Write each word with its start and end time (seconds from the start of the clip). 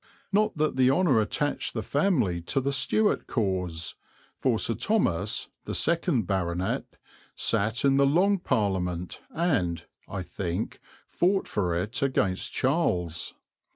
Not 0.31 0.57
that 0.57 0.77
the 0.77 0.89
honour 0.89 1.19
attached 1.19 1.75
the 1.75 1.83
family 1.83 2.41
to 2.47 2.59
the 2.59 2.71
Stuart 2.71 3.27
cause, 3.27 3.93
for 4.39 4.57
Sir 4.57 4.73
Thomas, 4.73 5.47
the 5.65 5.75
second 5.75 6.25
baronet, 6.25 6.97
sat 7.35 7.85
in 7.85 7.97
the 7.97 8.07
Long 8.07 8.39
Parliament 8.39 9.21
and, 9.29 9.85
I 10.07 10.23
think, 10.23 10.79
fought 11.07 11.47
for 11.47 11.75
it 11.75 12.01
against 12.01 12.51
Charles. 12.51 13.35